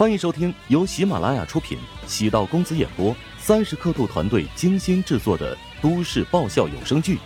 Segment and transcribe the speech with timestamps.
[0.00, 7.16] 欢迎收听由喜马拉雅出品、喜道公子演播、三十刻度团队精心制作的都市爆笑有声剧《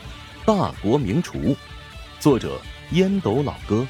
[0.45, 1.39] 大国名厨》，
[2.19, 2.61] 作者
[2.91, 3.87] 烟斗老哥，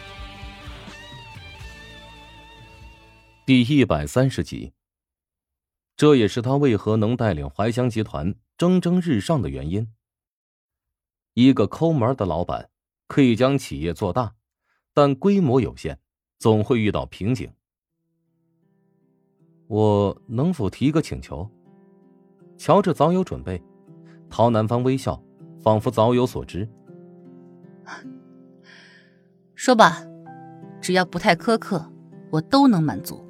[3.47, 4.75] 第一百三十集。
[5.97, 9.91] 这也是他为何能带领怀香集团蒸蒸日上的原因。
[11.33, 12.69] 一个抠门的老板
[13.09, 14.35] 可以将企业做大，
[14.93, 16.01] 但规模有限，
[16.39, 17.51] 总会遇到瓶颈。
[19.75, 21.51] 我能否提一个请求？
[22.57, 23.61] 乔治早有准备，
[24.31, 25.21] 陶南方微笑，
[25.61, 26.69] 仿佛早有所知。
[29.57, 30.07] 说吧，
[30.81, 31.85] 只要不太苛刻，
[32.31, 33.27] 我都能满足。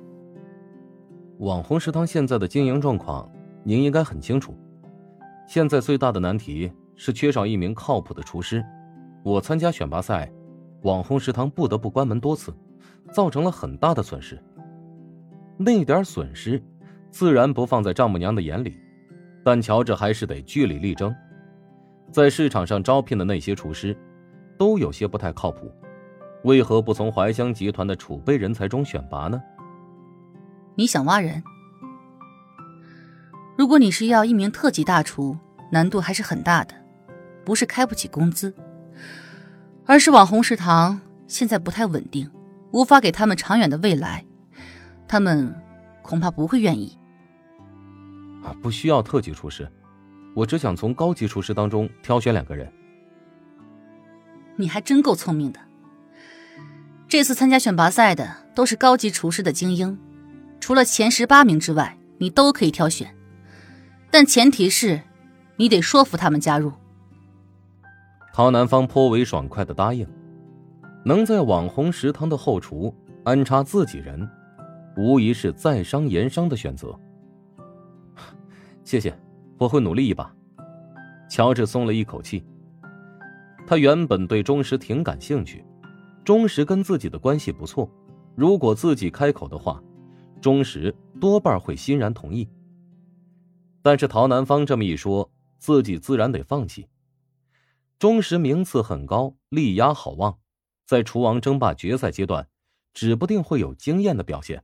[1.38, 3.26] 网红食堂现在的经营状况，
[3.62, 4.54] 您应该很清楚。
[5.48, 8.62] 现在最大的难题是缺少一名靠谱的厨师。
[9.22, 10.30] 我参加选拔赛，
[10.82, 12.54] 网红食堂不得不关门多次，
[13.14, 14.38] 造成了很大的损失。
[15.56, 16.62] 那点损失，
[17.10, 18.80] 自然不放在丈母娘的眼里，
[19.44, 21.14] 但乔治还是得据理力争。
[22.10, 23.96] 在市场上招聘的那些厨师，
[24.58, 25.72] 都有些不太靠谱，
[26.44, 29.40] 为何不从怀香集团的储备人才中选拔呢？
[30.74, 31.42] 你想挖人？
[33.56, 35.36] 如果你是要一名特级大厨，
[35.70, 36.74] 难度还是很大的，
[37.44, 38.52] 不是开不起工资，
[39.86, 42.28] 而是网红食堂现在不太稳定，
[42.72, 44.24] 无法给他们长远的未来。
[45.06, 45.54] 他们
[46.02, 46.98] 恐怕不会愿意。
[48.42, 49.70] 啊，不需要特级厨师，
[50.34, 52.70] 我只想从高级厨师当中挑选两个人。
[54.56, 55.60] 你还真够聪明的。
[57.08, 59.98] 这次参加选拔赛的都是高级厨师的精英，
[60.60, 63.14] 除了前十八名之外，你都可以挑选，
[64.10, 65.00] 但前提是，
[65.56, 66.72] 你得说服他们加入。
[68.32, 70.06] 陶南方颇为爽快的答应，
[71.04, 72.94] 能在网红食堂的后厨
[73.24, 74.28] 安插自己人。
[74.96, 76.98] 无疑是在商言商的选择。
[78.84, 79.16] 谢谢，
[79.58, 80.34] 我会努力一把。
[81.28, 82.44] 乔治松了一口气。
[83.66, 85.64] 他原本对钟石挺感兴趣，
[86.24, 87.90] 钟石跟自己的关系不错，
[88.36, 89.82] 如果自己开口的话，
[90.40, 92.48] 钟石多半会欣然同意。
[93.80, 96.86] 但是陶南方这么一说，自己自然得放弃。
[97.98, 100.38] 钟石名次很高，力压好望，
[100.86, 102.46] 在厨王争霸决赛阶段，
[102.92, 104.62] 指不定会有惊艳的表现。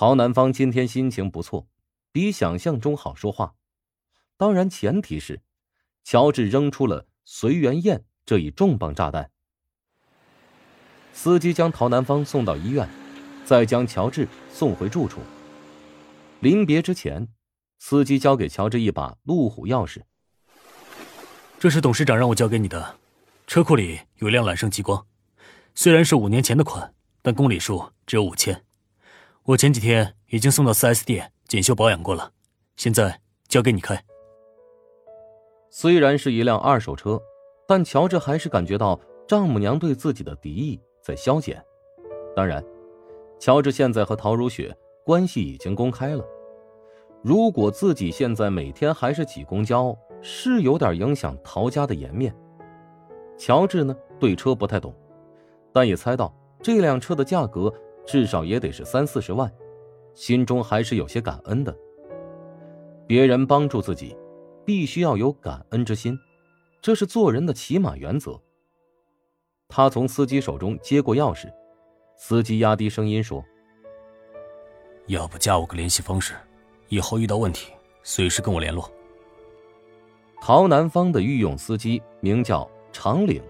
[0.00, 1.66] 陶南方今天心情不错，
[2.12, 3.56] 比想象中好说话。
[4.36, 5.40] 当然，前提是
[6.04, 9.32] 乔治扔出了随缘宴这一重磅炸弹。
[11.12, 12.88] 司机将陶南方送到医院，
[13.44, 15.18] 再将乔治送回住处。
[16.38, 17.26] 临别之前，
[17.80, 20.02] 司机交给乔治一把路虎钥匙。
[21.58, 23.00] 这是董事长让我交给你的，
[23.48, 25.04] 车库里有辆揽胜极光，
[25.74, 28.64] 虽然是五年前的款，但公里数只有五千。
[29.48, 32.30] 我前几天已经送到 4S 店检修保养过了，
[32.76, 33.98] 现在交给你开。
[35.70, 37.18] 虽然是一辆二手车，
[37.66, 41.64] 但乔治还是感觉到丈母娘对自己的敌意在消减。
[42.36, 42.62] 当然，
[43.38, 46.22] 乔治现在和陶如雪关系已经公开了，
[47.22, 52.36] 如果自己现在每天还是挤公交，是有点影响陶家的颜面。
[53.38, 54.94] 乔治呢，对车不太懂，
[55.72, 56.30] 但也猜到
[56.60, 57.72] 这辆车的价格。
[58.08, 59.52] 至少也得是三四十万，
[60.14, 61.76] 心中还是有些感恩的。
[63.06, 64.16] 别人帮助自己，
[64.64, 66.18] 必须要有感恩之心，
[66.80, 68.40] 这是做人的起码原则。
[69.68, 71.52] 他从司机手中接过钥匙，
[72.16, 73.44] 司机压低声音说
[75.08, 76.32] ：“要不加我个联系方式，
[76.88, 77.70] 以后遇到问题
[78.02, 78.90] 随时跟我联络。”
[80.40, 83.42] 陶南方的御用司机名叫长岭，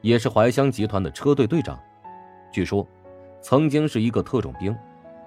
[0.00, 1.76] 也是怀乡集团的车队队长，
[2.52, 2.86] 据说。
[3.44, 4.74] 曾经是一个特种兵，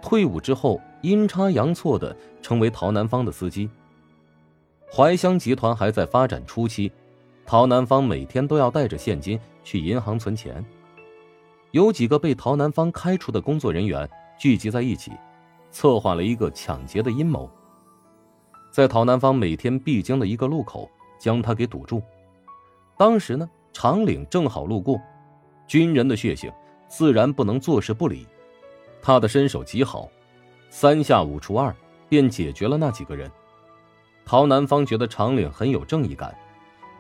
[0.02, 3.70] 退伍之后阴差阳错的成为陶南方的司机。
[4.92, 6.92] 怀香集团还在发展初期，
[7.46, 10.66] 陶南方每天都要带着现金去银行存钱。
[11.70, 15.12] 有几个被陶南方开除的工作人员聚集在一起，
[15.70, 17.48] 策划了一个抢劫的阴谋，
[18.72, 22.02] 在陶南方每天必经的一个路口将他给堵住。
[22.98, 25.00] 当时呢，长岭正好路过，
[25.68, 26.52] 军人的血性。
[26.88, 28.26] 自然不能坐视不理，
[29.02, 30.10] 他的身手极好，
[30.70, 31.76] 三下五除二
[32.08, 33.30] 便解决了那几个人。
[34.26, 36.34] 陶南方觉得长岭很有正义感，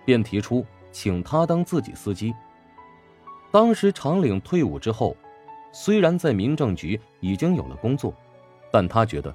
[0.05, 2.33] 便提出请他当自己司机。
[3.51, 5.15] 当时长岭退伍之后，
[5.71, 8.13] 虽然在民政局已经有了工作，
[8.71, 9.33] 但他觉得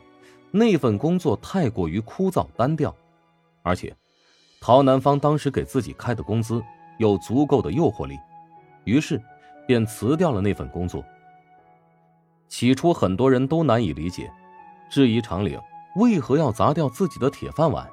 [0.51, 2.95] 那份工作太过于枯燥单调，
[3.63, 3.95] 而且
[4.61, 6.63] 陶南方当时给自己开的工资
[6.99, 8.19] 有足够的诱惑力，
[8.85, 9.21] 于是。
[9.67, 11.05] 便辞掉了那份工作。
[12.49, 14.31] 起初很多人都难以理解，
[14.91, 15.59] 质疑长岭
[15.97, 17.91] 为何要砸掉自己的铁饭碗。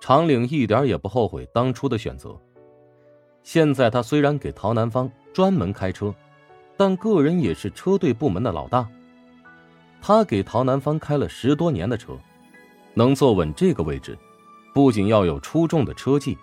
[0.00, 2.38] 长岭一点也不后悔当初的选择。
[3.42, 6.14] 现在他虽然给陶南方专门开车，
[6.76, 8.88] 但个人也是车队部门的老大。
[10.00, 12.18] 他给陶南方开了十多年的车，
[12.94, 14.18] 能坐稳这个位置，
[14.74, 16.36] 不仅要有出众的车技，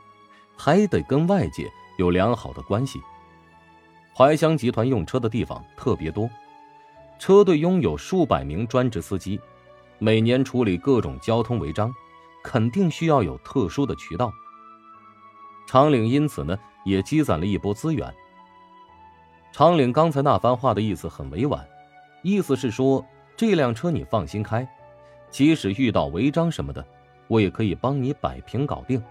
[0.56, 3.00] 还得跟外界有良好的关系。
[4.14, 6.30] 怀乡集团用车的地方特别多，
[7.18, 9.40] 车队拥有数百名专职司机，
[10.00, 11.94] 每年处理各种交通违章，
[12.44, 14.32] 肯定需要有特殊的渠道。
[15.66, 18.14] 长岭因此呢，也积攒了一波资源。
[19.54, 21.66] 长岭刚才那番话的意思很委婉，
[22.22, 23.04] 意思是说
[23.38, 24.68] 这辆车你放心开，
[25.30, 26.86] 即使遇到违章什么的，
[27.28, 29.02] 我也可以帮你摆平搞定。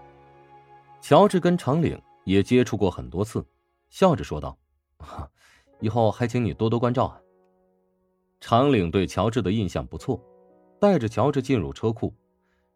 [1.01, 3.43] 乔治跟长岭也接触过很多次，
[3.89, 4.55] 笑着说道。
[5.81, 7.19] 以后还请你多多关照啊。
[8.39, 10.19] 长岭对乔治的印象不错，
[10.79, 12.13] 带着乔治进入车库，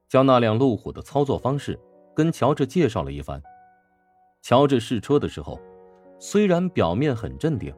[0.08, 1.80] 将那辆路虎的操作方式
[2.14, 3.42] 跟乔治介绍了一番。
[4.42, 5.60] 乔治试车的时候，
[6.20, 7.74] 虽然表面很镇定，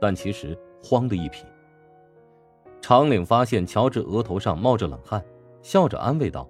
[0.00, 1.44] 但其实慌得一匹。
[2.80, 5.24] 长岭发现乔治额头上冒着冷汗，
[5.62, 6.48] 笑着安慰道：“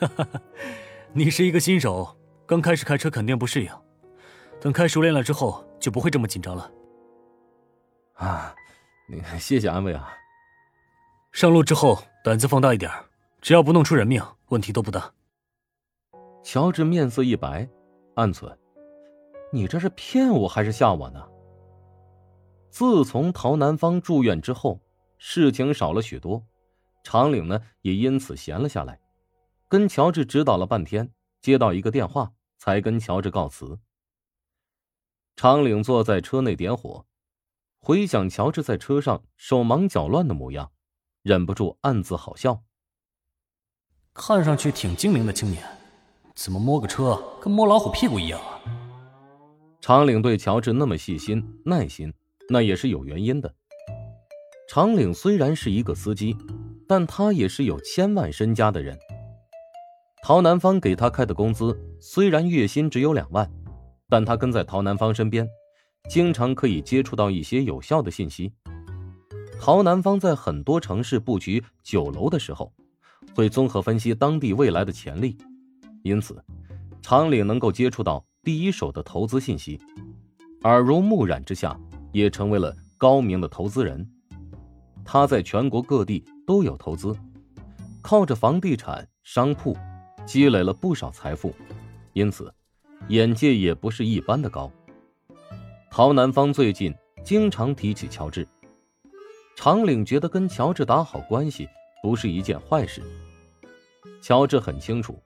[0.00, 0.26] 哈哈，
[1.12, 2.16] 你是一个新手，
[2.46, 3.70] 刚开始开车肯定不适应。”
[4.60, 6.70] 等开熟练了之后，就不会这么紧张了。
[8.14, 8.54] 啊，
[9.08, 10.12] 你谢谢安慰啊。
[11.32, 12.90] 上路之后胆子放大一点，
[13.40, 15.12] 只要不弄出人命，问题都不大。
[16.42, 17.68] 乔治面色一白，
[18.14, 18.56] 暗忖：
[19.52, 21.28] 你这是骗我还是吓我呢？
[22.70, 24.80] 自从陶南方住院之后，
[25.18, 26.44] 事情少了许多，
[27.02, 29.00] 长岭呢也因此闲了下来，
[29.68, 31.10] 跟乔治指导了半天，
[31.40, 33.78] 接到一个电话，才跟乔治告辞。
[35.38, 37.06] 长岭坐在车内点火，
[37.78, 40.72] 回想乔治在车上手忙脚乱的模样，
[41.22, 42.64] 忍不住暗自好笑。
[44.12, 45.62] 看上去挺精明的青年，
[46.34, 48.58] 怎么摸个车跟摸老虎屁股一样啊？
[49.80, 52.12] 长岭对乔治那么细心耐心，
[52.48, 53.54] 那也是有原因的。
[54.68, 56.36] 长岭虽然是一个司机，
[56.88, 58.98] 但他也是有千万身家的人。
[60.24, 63.48] 陶南方给他开的工资虽然月薪只有两万。
[64.08, 65.48] 但他跟在陶南方身边，
[66.08, 68.52] 经常可以接触到一些有效的信息。
[69.60, 72.72] 陶南方在很多城市布局酒楼的时候，
[73.34, 75.36] 会综合分析当地未来的潜力，
[76.02, 76.42] 因此，
[77.02, 79.80] 常岭能够接触到第一手的投资信息，
[80.62, 81.78] 耳濡目染之下，
[82.12, 84.08] 也成为了高明的投资人。
[85.04, 87.14] 他在全国各地都有投资，
[88.00, 89.76] 靠着房地产、商铺，
[90.24, 91.52] 积累了不少财富，
[92.12, 92.50] 因此。
[93.08, 94.70] 眼界也不是一般的高。
[95.90, 96.94] 陶南方最近
[97.24, 98.46] 经常提起乔治，
[99.56, 101.66] 长岭觉得跟乔治打好关系
[102.02, 103.02] 不是一件坏事。
[104.20, 105.18] 乔治很清楚，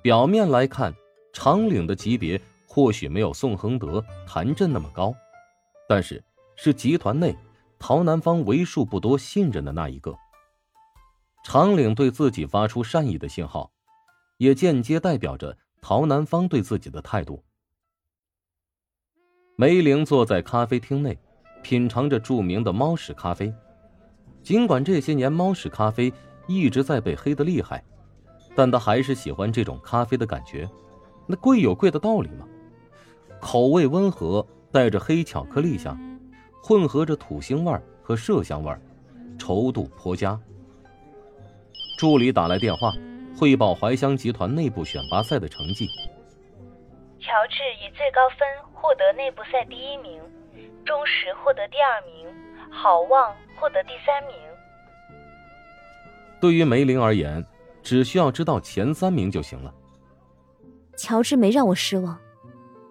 [0.00, 0.94] 表面来看，
[1.32, 5.14] 长岭的级别或许没有宋恒德、谭震那么高，
[5.86, 6.22] 但是
[6.56, 7.36] 是集团内
[7.78, 10.16] 陶南方为数不多信任的那一个。
[11.44, 13.70] 长岭对自己发出善意的信号，
[14.38, 15.56] 也间接代表着。
[15.80, 17.42] 陶南方对自己的态度。
[19.56, 21.18] 梅玲坐在咖啡厅内，
[21.62, 23.52] 品尝着著名的猫屎咖啡。
[24.42, 26.12] 尽管这些年猫屎咖啡
[26.46, 27.82] 一直在被黑的厉害，
[28.54, 30.68] 但她还是喜欢这种咖啡的感觉。
[31.26, 32.46] 那贵有贵的道理嘛，
[33.40, 35.98] 口味温和，带着黑巧克力香，
[36.62, 38.74] 混合着土腥味和麝香味，
[39.36, 40.40] 稠度颇佳。
[41.98, 42.94] 助理打来电话。
[43.38, 45.86] 汇报怀乡集团内部选拔赛的成绩。
[47.20, 48.40] 乔治以最高分
[48.72, 50.20] 获得内部赛第一名，
[50.84, 52.26] 中石获得第二名，
[52.68, 54.34] 好望获得第三名。
[56.40, 57.46] 对于梅林而言，
[57.80, 59.72] 只需要知道前三名就行了。
[60.96, 62.18] 乔治没让我失望，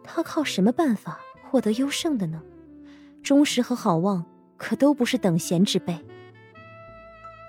[0.01, 2.41] 他靠什么办法获得优胜的呢？
[3.21, 4.25] 中石和好望
[4.55, 5.93] 可都不是等闲之辈。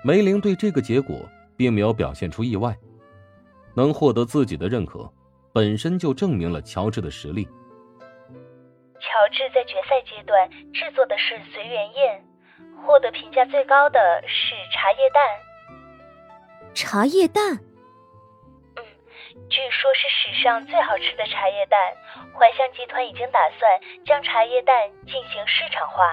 [0.03, 1.17] 梅林对这个结果
[1.55, 2.77] 并没有表现出意外。
[3.79, 5.09] 能获得自己的认可，
[5.53, 7.47] 本身就证明了乔治的实力。
[8.99, 12.21] 乔治在决赛阶段制作的是随缘宴，
[12.83, 15.23] 获得评价最高的是茶叶蛋。
[16.73, 17.41] 茶叶蛋？
[18.75, 18.83] 嗯，
[19.49, 21.79] 据说是史上最好吃的茶叶蛋。
[22.37, 26.03] 怀香集团已经打算将茶叶蛋进行市场化。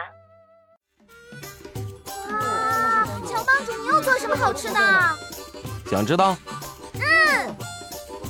[2.30, 4.78] 哇，乔帮主，你又做什么好吃的？
[5.90, 6.36] 想知道？